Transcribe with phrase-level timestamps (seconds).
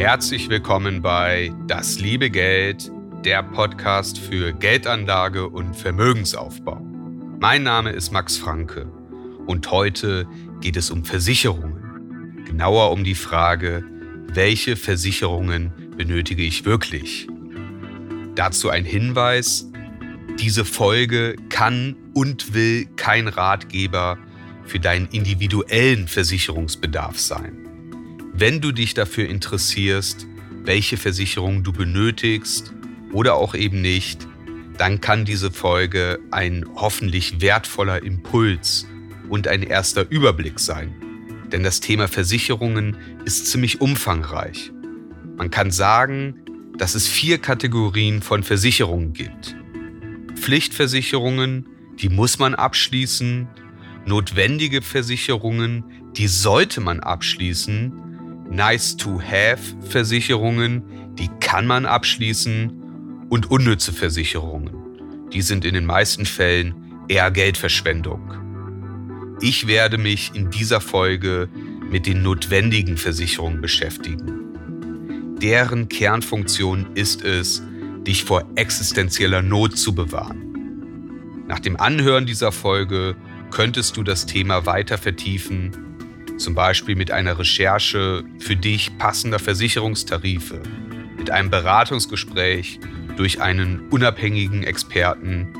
[0.00, 2.90] Herzlich willkommen bei Das liebe Geld,
[3.22, 6.80] der Podcast für Geldanlage und Vermögensaufbau.
[7.38, 8.90] Mein Name ist Max Franke
[9.46, 10.26] und heute
[10.62, 12.46] geht es um Versicherungen.
[12.46, 13.84] Genauer um die Frage,
[14.32, 17.28] welche Versicherungen benötige ich wirklich?
[18.36, 19.70] Dazu ein Hinweis,
[20.38, 24.16] diese Folge kann und will kein Ratgeber
[24.64, 27.69] für deinen individuellen Versicherungsbedarf sein.
[28.40, 30.26] Wenn du dich dafür interessierst,
[30.64, 32.72] welche Versicherung du benötigst
[33.12, 34.26] oder auch eben nicht,
[34.78, 38.86] dann kann diese Folge ein hoffentlich wertvoller Impuls
[39.28, 40.94] und ein erster Überblick sein.
[41.52, 44.72] Denn das Thema Versicherungen ist ziemlich umfangreich.
[45.36, 46.36] Man kann sagen,
[46.78, 49.54] dass es vier Kategorien von Versicherungen gibt.
[50.36, 51.68] Pflichtversicherungen,
[52.00, 53.48] die muss man abschließen,
[54.06, 55.84] notwendige Versicherungen,
[56.16, 58.09] die sollte man abschließen,
[58.50, 60.82] Nice-to-have-Versicherungen,
[61.14, 64.70] die kann man abschließen und unnütze Versicherungen.
[65.32, 66.74] Die sind in den meisten Fällen
[67.08, 68.34] eher Geldverschwendung.
[69.40, 71.48] Ich werde mich in dieser Folge
[71.90, 75.36] mit den notwendigen Versicherungen beschäftigen.
[75.40, 77.62] Deren Kernfunktion ist es,
[78.06, 81.44] dich vor existenzieller Not zu bewahren.
[81.48, 83.16] Nach dem Anhören dieser Folge
[83.50, 85.72] könntest du das Thema weiter vertiefen,
[86.40, 90.62] zum Beispiel mit einer Recherche für dich passender Versicherungstarife,
[91.16, 92.80] mit einem Beratungsgespräch
[93.16, 95.52] durch einen unabhängigen Experten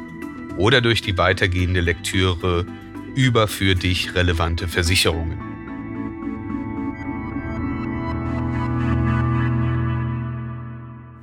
[0.57, 2.67] oder durch die weitergehende Lektüre
[3.15, 5.39] über für dich relevante Versicherungen.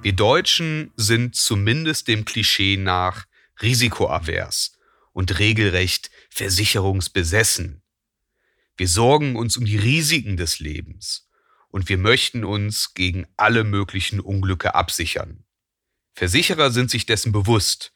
[0.03, 3.25] Wir Deutschen sind zumindest dem Klischee nach
[3.61, 4.77] risikoavers
[5.11, 7.81] und regelrecht versicherungsbesessen.
[8.77, 11.27] Wir sorgen uns um die Risiken des Lebens
[11.69, 15.43] und wir möchten uns gegen alle möglichen Unglücke absichern.
[16.13, 17.93] Versicherer sind sich dessen bewusst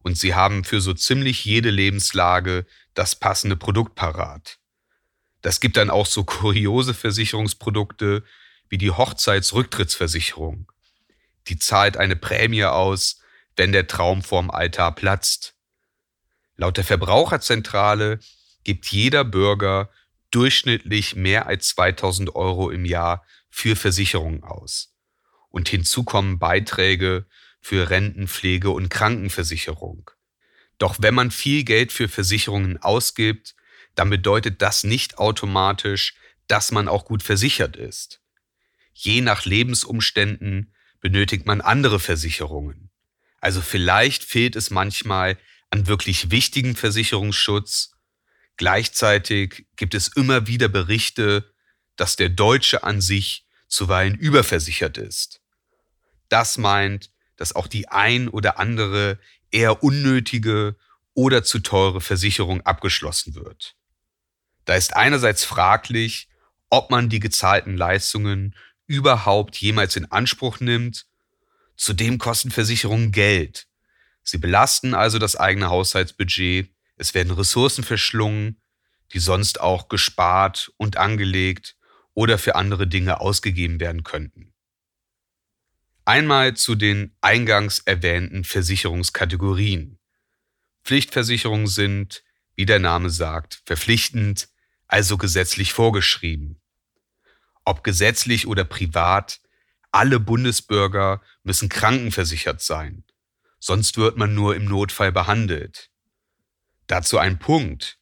[0.00, 4.58] und sie haben für so ziemlich jede Lebenslage das passende Produkt parat.
[5.40, 8.22] Das gibt dann auch so kuriose Versicherungsprodukte
[8.68, 10.70] wie die Hochzeitsrücktrittsversicherung.
[11.48, 13.20] Die zahlt eine Prämie aus,
[13.56, 15.54] wenn der Traum vorm Altar platzt.
[16.56, 18.20] Laut der Verbraucherzentrale
[18.64, 19.90] gibt jeder Bürger
[20.30, 24.94] durchschnittlich mehr als 2000 Euro im Jahr für Versicherungen aus.
[25.48, 27.26] Und hinzu kommen Beiträge
[27.60, 30.10] für Renten, Pflege und Krankenversicherung.
[30.78, 33.54] Doch wenn man viel Geld für Versicherungen ausgibt,
[33.94, 36.14] dann bedeutet das nicht automatisch,
[36.46, 38.20] dass man auch gut versichert ist.
[38.92, 42.90] Je nach Lebensumständen benötigt man andere Versicherungen.
[43.40, 45.38] Also vielleicht fehlt es manchmal
[45.70, 47.92] an wirklich wichtigen Versicherungsschutz.
[48.60, 51.50] Gleichzeitig gibt es immer wieder Berichte,
[51.96, 55.40] dass der Deutsche an sich zuweilen überversichert ist.
[56.28, 59.18] Das meint, dass auch die ein oder andere
[59.50, 60.76] eher unnötige
[61.14, 63.76] oder zu teure Versicherung abgeschlossen wird.
[64.66, 66.28] Da ist einerseits fraglich,
[66.68, 68.54] ob man die gezahlten Leistungen
[68.86, 71.06] überhaupt jemals in Anspruch nimmt.
[71.78, 73.68] Zudem kosten Versicherungen Geld.
[74.22, 76.68] Sie belasten also das eigene Haushaltsbudget,
[77.00, 78.60] es werden Ressourcen verschlungen,
[79.14, 81.76] die sonst auch gespart und angelegt
[82.12, 84.52] oder für andere Dinge ausgegeben werden könnten.
[86.04, 89.98] Einmal zu den eingangs erwähnten Versicherungskategorien.
[90.84, 92.22] Pflichtversicherungen sind,
[92.54, 94.50] wie der Name sagt, verpflichtend,
[94.86, 96.60] also gesetzlich vorgeschrieben.
[97.64, 99.40] Ob gesetzlich oder privat,
[99.90, 103.04] alle Bundesbürger müssen krankenversichert sein,
[103.58, 105.89] sonst wird man nur im Notfall behandelt.
[106.90, 107.98] Dazu ein Punkt.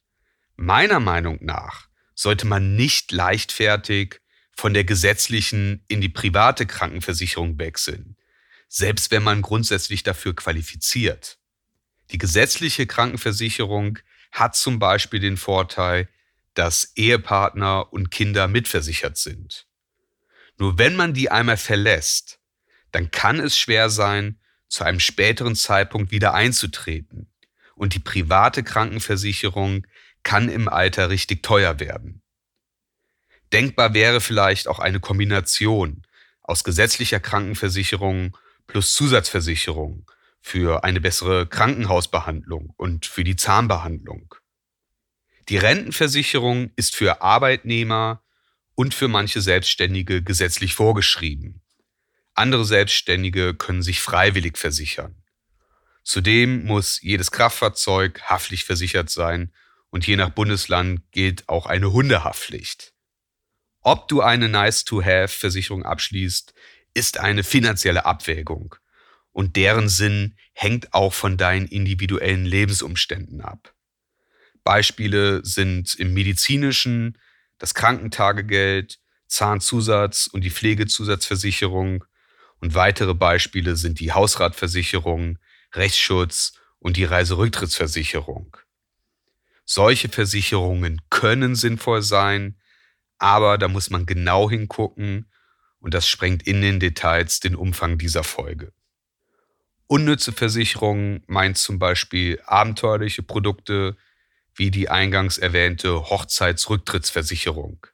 [0.57, 4.23] Meiner Meinung nach sollte man nicht leichtfertig
[4.57, 8.17] von der gesetzlichen in die private Krankenversicherung wechseln,
[8.67, 11.39] selbst wenn man grundsätzlich dafür qualifiziert.
[12.13, 13.99] Die gesetzliche Krankenversicherung
[14.33, 16.09] hat zum Beispiel den Vorteil,
[16.55, 19.67] dass Ehepartner und Kinder mitversichert sind.
[20.57, 22.41] Nur wenn man die einmal verlässt,
[22.93, 27.28] dann kann es schwer sein, zu einem späteren Zeitpunkt wieder einzutreten.
[27.79, 29.87] Und die private Krankenversicherung
[30.23, 32.23] kann im Alter richtig teuer werden.
[33.53, 36.03] Denkbar wäre vielleicht auch eine Kombination
[36.43, 38.37] aus gesetzlicher Krankenversicherung
[38.67, 40.11] plus Zusatzversicherung
[40.41, 44.35] für eine bessere Krankenhausbehandlung und für die Zahnbehandlung.
[45.49, 48.23] Die Rentenversicherung ist für Arbeitnehmer
[48.75, 51.63] und für manche Selbstständige gesetzlich vorgeschrieben.
[52.35, 55.18] Andere Selbstständige können sich freiwillig versichern.
[56.09, 59.53] Zudem muss jedes Kraftfahrzeug haftlich versichert sein
[59.91, 62.95] und je nach Bundesland gilt auch eine Hundehaftpflicht.
[63.83, 66.55] Ob du eine Nice-to-Have-Versicherung abschließt,
[66.95, 68.75] ist eine finanzielle Abwägung.
[69.33, 73.75] Und deren Sinn hängt auch von deinen individuellen Lebensumständen ab.
[74.65, 77.19] Beispiele sind im medizinischen
[77.59, 82.05] das Krankentagegeld, Zahnzusatz und die Pflegezusatzversicherung.
[82.61, 85.39] Und weitere Beispiele sind die Hausratversicherung,
[85.73, 88.57] Rechtsschutz und die Reiserücktrittsversicherung.
[89.65, 92.59] Solche Versicherungen können sinnvoll sein,
[93.19, 95.31] aber da muss man genau hingucken
[95.81, 98.73] und das sprengt in den Details den Umfang dieser Folge.
[99.87, 103.97] Unnütze Versicherungen meint zum Beispiel abenteuerliche Produkte
[104.55, 107.87] wie die eingangs erwähnte Hochzeitsrücktrittsversicherung.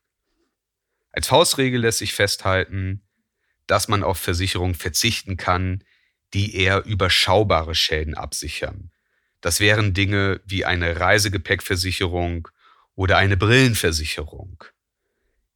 [1.12, 3.02] Als Faustregel lässt sich festhalten,
[3.66, 5.84] dass man auf Versicherungen verzichten kann,
[6.34, 8.90] die eher überschaubare Schäden absichern.
[9.40, 12.48] Das wären Dinge wie eine Reisegepäckversicherung
[12.96, 14.64] oder eine Brillenversicherung.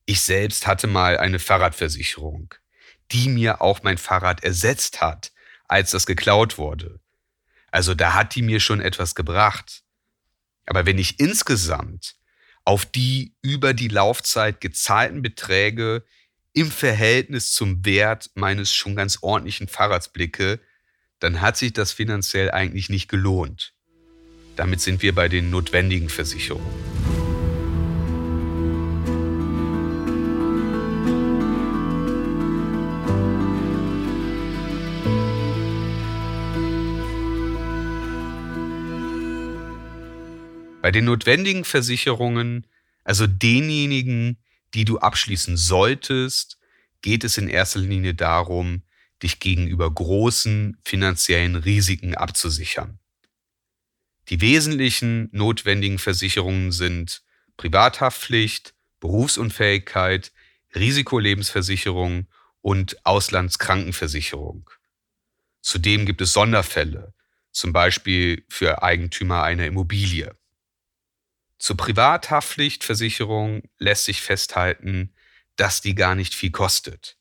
[0.06, 2.54] Ich selbst hatte mal eine Fahrradversicherung,
[3.12, 5.32] die mir auch mein Fahrrad ersetzt hat,
[5.66, 7.00] als das geklaut wurde.
[7.70, 9.82] Also da hat die mir schon etwas gebracht.
[10.66, 12.16] Aber wenn ich insgesamt
[12.64, 16.04] auf die über die Laufzeit gezahlten Beträge
[16.52, 20.60] im Verhältnis zum Wert meines schon ganz ordentlichen Fahrrads blicke,
[21.20, 23.74] dann hat sich das finanziell eigentlich nicht gelohnt.
[24.56, 26.66] Damit sind wir bei den notwendigen Versicherungen.
[40.80, 42.66] Bei den notwendigen Versicherungen,
[43.04, 44.38] also denjenigen,
[44.74, 46.58] die du abschließen solltest,
[47.02, 48.82] geht es in erster Linie darum,
[49.22, 52.98] dich gegenüber großen finanziellen Risiken abzusichern.
[54.28, 57.22] Die wesentlichen notwendigen Versicherungen sind
[57.56, 60.32] Privathaftpflicht, Berufsunfähigkeit,
[60.74, 62.28] Risikolebensversicherung
[62.60, 64.70] und Auslandskrankenversicherung.
[65.60, 67.14] Zudem gibt es Sonderfälle,
[67.50, 70.36] zum Beispiel für Eigentümer einer Immobilie.
[71.58, 75.12] Zur Privathaftpflichtversicherung lässt sich festhalten,
[75.56, 77.17] dass die gar nicht viel kostet.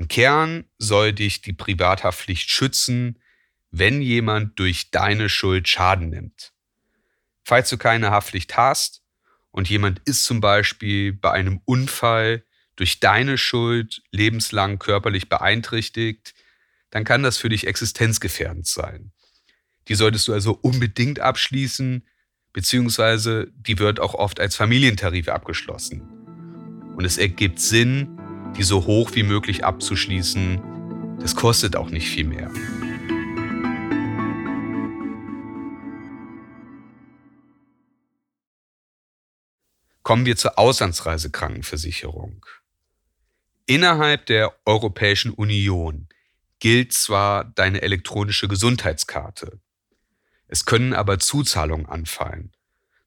[0.00, 3.18] Im Kern soll dich die Privathaftpflicht schützen,
[3.70, 6.54] wenn jemand durch deine Schuld Schaden nimmt.
[7.44, 9.02] Falls du keine Haftpflicht hast
[9.50, 12.44] und jemand ist zum Beispiel bei einem Unfall
[12.76, 16.32] durch deine Schuld lebenslang körperlich beeinträchtigt,
[16.88, 19.12] dann kann das für dich existenzgefährdend sein.
[19.88, 22.06] Die solltest du also unbedingt abschließen,
[22.54, 26.00] beziehungsweise die wird auch oft als Familientarif abgeschlossen.
[26.96, 28.19] Und es ergibt Sinn,
[28.56, 31.18] die so hoch wie möglich abzuschließen.
[31.20, 32.50] Das kostet auch nicht viel mehr.
[40.02, 42.44] Kommen wir zur Auslandsreisekrankenversicherung.
[43.66, 46.08] Innerhalb der Europäischen Union
[46.58, 49.60] gilt zwar deine elektronische Gesundheitskarte,
[50.52, 52.50] es können aber Zuzahlungen anfallen.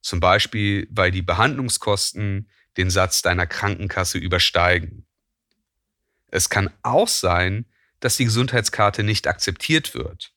[0.02, 5.06] Zum Beispiel, weil die Behandlungskosten den Satz deiner Krankenkasse übersteigen.
[6.34, 7.66] Es kann auch sein,
[8.00, 10.34] dass die Gesundheitskarte nicht akzeptiert wird.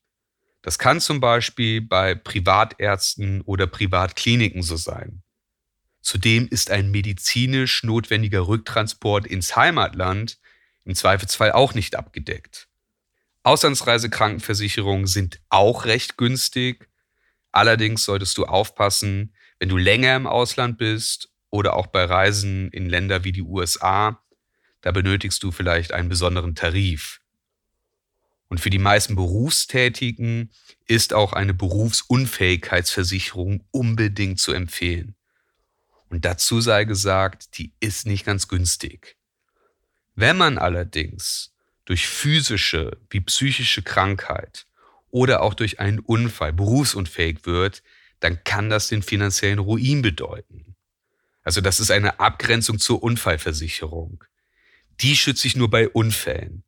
[0.60, 5.22] Das kann zum Beispiel bei Privatärzten oder Privatkliniken so sein.
[6.02, 10.38] Zudem ist ein medizinisch notwendiger Rücktransport ins Heimatland
[10.85, 12.68] im Zweifelsfall auch nicht abgedeckt.
[13.42, 16.88] Auslandsreisekrankenversicherungen sind auch recht günstig,
[17.56, 22.87] Allerdings solltest du aufpassen, wenn du länger im Ausland bist oder auch bei Reisen in
[22.87, 24.20] Länder wie die USA,
[24.87, 27.21] da benötigst du vielleicht einen besonderen Tarif.
[28.47, 30.52] Und für die meisten Berufstätigen
[30.87, 35.16] ist auch eine Berufsunfähigkeitsversicherung unbedingt zu empfehlen.
[36.09, 39.16] Und dazu sei gesagt, die ist nicht ganz günstig.
[40.14, 41.52] Wenn man allerdings
[41.85, 44.69] durch physische wie psychische Krankheit
[45.11, 47.83] oder auch durch einen Unfall berufsunfähig wird,
[48.21, 50.76] dann kann das den finanziellen Ruin bedeuten.
[51.43, 54.23] Also das ist eine Abgrenzung zur Unfallversicherung.
[55.00, 56.64] Die schützt sich nur bei Unfällen.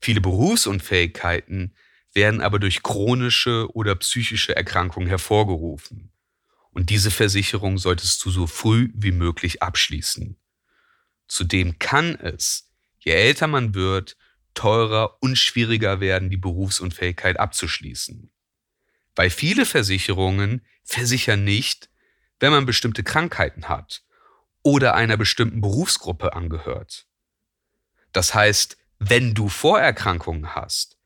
[0.00, 1.74] Viele Berufsunfähigkeiten
[2.14, 6.12] werden aber durch chronische oder psychische Erkrankungen hervorgerufen.
[6.70, 10.38] Und diese Versicherung solltest du so früh wie möglich abschließen.
[11.26, 14.16] Zudem kann es, je älter man wird,
[14.54, 18.30] teurer und schwieriger werden, die Berufsunfähigkeit abzuschließen.
[19.14, 21.90] Weil viele Versicherungen versichern nicht,
[22.40, 24.04] wenn man bestimmte Krankheiten hat
[24.62, 27.06] oder einer bestimmten Berufsgruppe angehört.
[28.12, 30.96] Das heißt, wenn du Vorerkrankungen hast,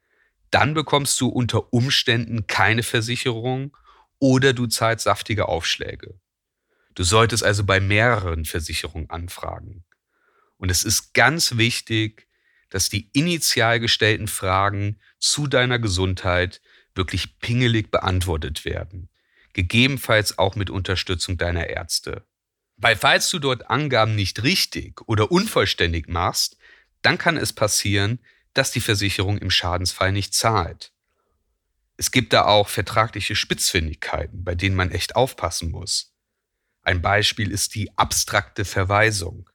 [0.51, 3.77] dann bekommst du unter Umständen keine Versicherung
[4.19, 6.21] oder du zahlst saftige Aufschläge.
[6.95, 9.85] Du solltest also bei mehreren Versicherungen anfragen.
[10.59, 12.29] Und es ist ganz wichtig,
[12.69, 16.61] dass die initial gestellten Fragen zu deiner Gesundheit
[16.95, 19.09] wirklich pingelig beantwortet werden.
[19.55, 22.25] Gegebenenfalls auch mit Unterstützung deiner Ärzte.
[22.77, 26.57] Weil falls du dort Angaben nicht richtig oder unvollständig machst,
[27.03, 28.19] dann kann es passieren,
[28.55, 30.93] dass die Versicherung im Schadensfall nicht zahlt.
[31.97, 36.13] Es gibt da auch vertragliche Spitzfindigkeiten, bei denen man echt aufpassen muss.
[36.83, 39.49] Ein Beispiel ist die abstrakte Verweisung.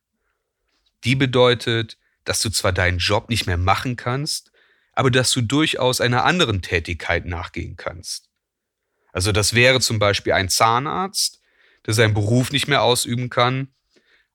[1.03, 4.51] Die bedeutet, dass du zwar deinen Job nicht mehr machen kannst,
[4.93, 8.29] aber dass du durchaus einer anderen Tätigkeit nachgehen kannst.
[9.11, 11.41] Also das wäre zum Beispiel ein Zahnarzt,
[11.85, 13.73] der seinen Beruf nicht mehr ausüben kann,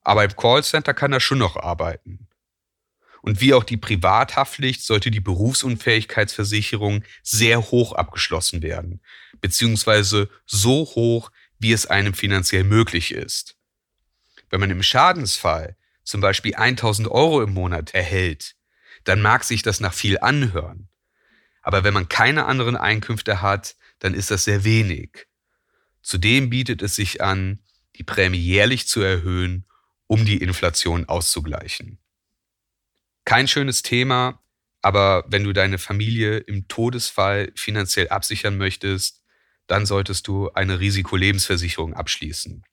[0.02, 2.28] aber im Callcenter kann er schon noch arbeiten.
[3.22, 9.00] Und wie auch die Privathaftpflicht sollte die Berufsunfähigkeitsversicherung sehr hoch abgeschlossen werden,
[9.40, 13.56] beziehungsweise so hoch, wie es einem finanziell möglich ist.
[14.50, 18.56] Wenn man im Schadensfall zum Beispiel 1000 Euro im Monat erhält,
[19.04, 20.88] dann mag sich das nach viel anhören.
[21.62, 25.28] Aber wenn man keine anderen Einkünfte hat, dann ist das sehr wenig.
[26.02, 27.60] Zudem bietet es sich an,
[27.96, 29.64] die Prämie jährlich zu erhöhen,
[30.08, 32.01] um die Inflation auszugleichen.
[33.24, 34.42] Kein schönes Thema,
[34.80, 39.22] aber wenn du deine Familie im Todesfall finanziell absichern möchtest,
[39.68, 42.64] dann solltest du eine Risikolebensversicherung abschließen.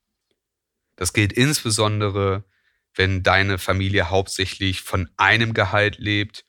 [0.96, 2.44] Das gilt insbesondere,
[2.96, 6.46] wenn deine Familie hauptsächlich von einem Gehalt lebt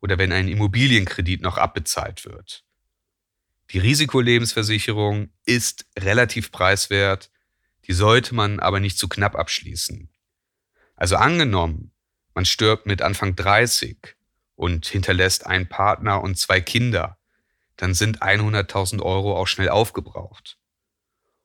[0.00, 2.64] oder wenn ein Immobilienkredit noch abbezahlt wird.
[3.70, 7.30] Die Risikolebensversicherung ist relativ preiswert,
[7.86, 10.10] die sollte man aber nicht zu knapp abschließen.
[10.94, 11.92] Also angenommen,
[12.38, 14.14] man stirbt mit Anfang 30
[14.54, 17.18] und hinterlässt einen Partner und zwei Kinder,
[17.74, 20.56] dann sind 100.000 Euro auch schnell aufgebraucht.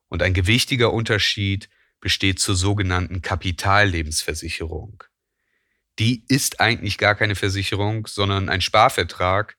[0.08, 1.68] Und ein gewichtiger Unterschied
[2.00, 5.04] besteht zur sogenannten Kapitallebensversicherung.
[5.98, 9.58] Die ist eigentlich gar keine Versicherung, sondern ein Sparvertrag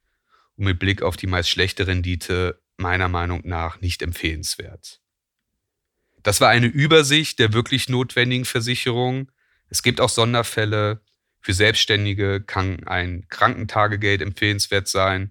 [0.54, 5.00] und mit Blick auf die meist schlechte Rendite meiner Meinung nach nicht empfehlenswert.
[6.22, 9.32] Das war eine Übersicht der wirklich notwendigen Versicherungen.
[9.68, 11.00] Es gibt auch Sonderfälle,
[11.44, 15.30] für Selbstständige kann ein Krankentagegeld empfehlenswert sein.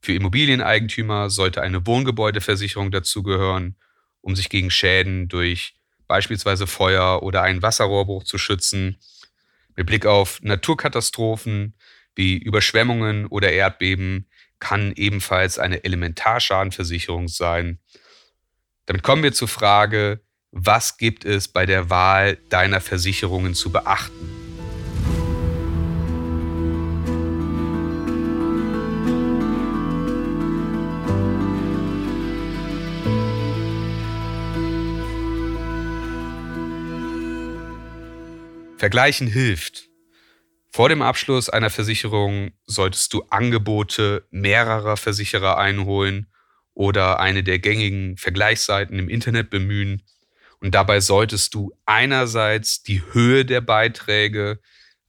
[0.00, 3.76] Für Immobilieneigentümer sollte eine Wohngebäudeversicherung dazugehören,
[4.22, 5.74] um sich gegen Schäden durch
[6.08, 8.96] beispielsweise Feuer oder einen Wasserrohrbruch zu schützen.
[9.76, 11.74] Mit Blick auf Naturkatastrophen
[12.14, 17.78] wie Überschwemmungen oder Erdbeben kann ebenfalls eine Elementarschadenversicherung sein.
[18.86, 24.41] Damit kommen wir zur Frage, was gibt es bei der Wahl deiner Versicherungen zu beachten?
[38.82, 39.90] Vergleichen hilft.
[40.72, 46.26] Vor dem Abschluss einer Versicherung solltest du Angebote mehrerer Versicherer einholen
[46.74, 50.02] oder eine der gängigen Vergleichsseiten im Internet bemühen.
[50.58, 54.58] Und dabei solltest du einerseits die Höhe der Beiträge,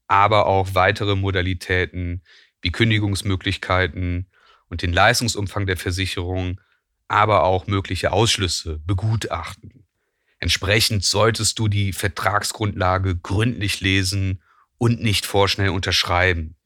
[0.06, 2.22] aber auch weitere Modalitäten
[2.62, 4.30] wie Kündigungsmöglichkeiten
[4.70, 6.62] und den Leistungsumfang der Versicherung,
[7.08, 9.83] aber auch mögliche Ausschlüsse begutachten.
[10.44, 14.44] Entsprechend solltest du die Vertragsgrundlage gründlich lesen
[14.78, 16.58] und nicht vorschnell unterschreiben.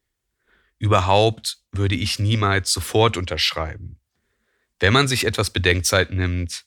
[0.79, 3.99] Überhaupt würde ich niemals sofort unterschreiben.
[4.79, 6.65] Wenn man sich etwas Bedenkzeit nimmt,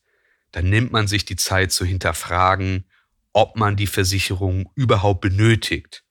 [0.52, 2.84] dann nimmt man sich die Zeit zu hinterfragen,
[3.32, 6.04] ob man die Versicherung überhaupt benötigt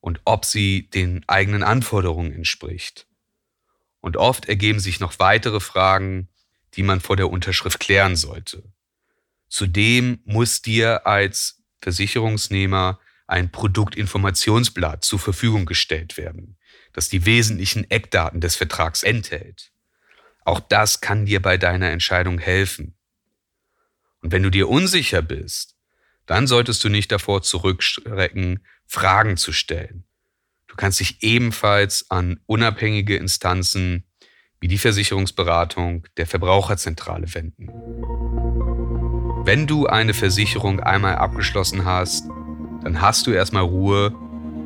[0.00, 3.06] und ob sie den eigenen Anforderungen entspricht.
[4.00, 6.30] Und oft ergeben sich noch weitere Fragen,
[6.76, 8.72] die man vor der Unterschrift klären sollte.
[9.50, 16.56] Zudem muss dir als Versicherungsnehmer ein Produktinformationsblatt zur Verfügung gestellt werden,
[16.92, 19.72] das die wesentlichen Eckdaten des Vertrags enthält.
[20.44, 22.96] Auch das kann dir bei deiner Entscheidung helfen.
[24.22, 25.76] Und wenn du dir unsicher bist,
[26.26, 30.04] dann solltest du nicht davor zurückschrecken, Fragen zu stellen.
[30.68, 34.04] Du kannst dich ebenfalls an unabhängige Instanzen
[34.60, 38.19] wie die Versicherungsberatung der Verbraucherzentrale wenden.
[39.50, 42.24] Wenn du eine Versicherung einmal abgeschlossen hast,
[42.84, 44.14] dann hast du erstmal Ruhe,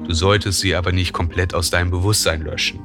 [0.07, 2.81] du solltest sie aber nicht komplett aus deinem Bewusstsein löschen.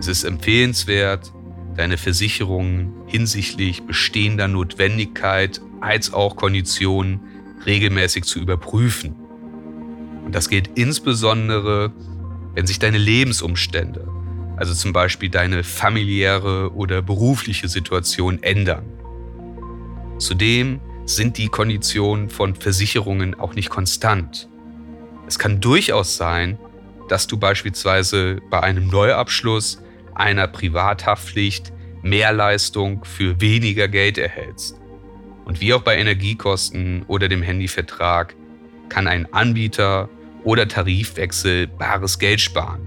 [0.00, 1.32] Es ist empfehlenswert,
[1.76, 7.20] deine Versicherungen hinsichtlich bestehender Notwendigkeit als auch Konditionen
[7.64, 9.14] regelmäßig zu überprüfen.
[10.24, 11.92] Und das gilt insbesondere,
[12.56, 14.08] wenn sich deine Lebensumstände,
[14.56, 18.82] also zum Beispiel deine familiäre oder berufliche Situation ändern.
[20.18, 24.48] Zudem sind die Konditionen von Versicherungen auch nicht konstant.
[25.26, 26.58] Es kann durchaus sein,
[27.08, 29.82] dass du beispielsweise bei einem Neuabschluss
[30.14, 31.72] einer Privathaftpflicht
[32.02, 34.78] mehr Leistung für weniger Geld erhältst.
[35.46, 38.34] Und wie auch bei Energiekosten oder dem Handyvertrag
[38.90, 40.10] kann ein Anbieter
[40.44, 42.86] oder Tarifwechsel bares Geld sparen.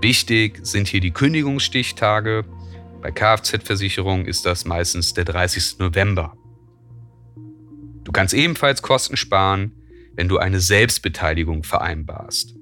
[0.00, 2.44] Wichtig sind hier die Kündigungsstichtage.
[3.02, 5.78] Bei Kfz-Versicherung ist das meistens der 30.
[5.78, 6.34] November.
[8.14, 9.72] Du kannst ebenfalls Kosten sparen,
[10.14, 12.54] wenn du eine Selbstbeteiligung vereinbarst.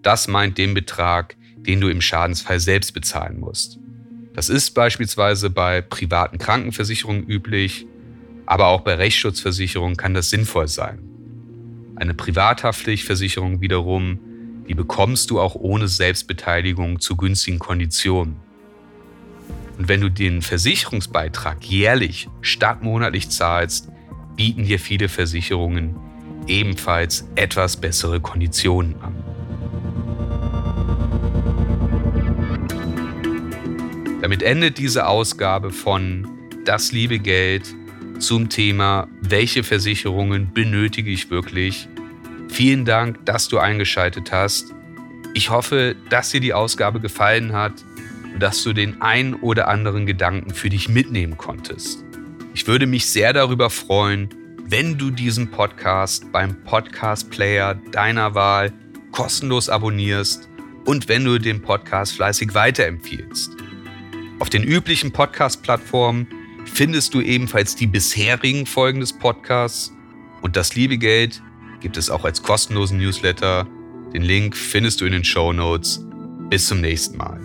[0.00, 3.78] Das meint den Betrag, den du im Schadensfall selbst bezahlen musst.
[4.32, 7.84] Das ist beispielsweise bei privaten Krankenversicherungen üblich,
[8.46, 11.02] aber auch bei Rechtsschutzversicherungen kann das sinnvoll sein.
[11.96, 14.18] Eine Privathaftpflichtversicherung wiederum,
[14.66, 18.36] die bekommst du auch ohne Selbstbeteiligung zu günstigen Konditionen.
[19.76, 23.90] Und wenn du den Versicherungsbeitrag jährlich statt monatlich zahlst,
[24.36, 25.96] bieten dir viele Versicherungen
[26.46, 29.14] ebenfalls etwas bessere Konditionen an.
[34.22, 36.28] Damit endet diese Ausgabe von
[36.64, 37.74] Das liebe Geld
[38.18, 41.88] zum Thema, welche Versicherungen benötige ich wirklich.
[42.48, 44.74] Vielen Dank, dass du eingeschaltet hast.
[45.34, 47.84] Ich hoffe, dass dir die Ausgabe gefallen hat
[48.32, 52.05] und dass du den ein oder anderen Gedanken für dich mitnehmen konntest.
[52.56, 54.30] Ich würde mich sehr darüber freuen,
[54.64, 58.72] wenn du diesen Podcast beim Podcast Player deiner Wahl
[59.12, 60.48] kostenlos abonnierst
[60.86, 63.50] und wenn du den Podcast fleißig weiterempfiehlst.
[64.38, 66.28] Auf den üblichen Podcast-Plattformen
[66.64, 69.92] findest du ebenfalls die bisherigen Folgen des Podcasts
[70.40, 71.42] und das liebe Geld
[71.82, 73.68] gibt es auch als kostenlosen Newsletter.
[74.14, 76.02] Den Link findest du in den Show Notes.
[76.48, 77.38] Bis zum nächsten Mal.